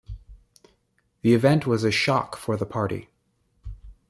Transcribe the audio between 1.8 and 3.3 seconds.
a shock for the party.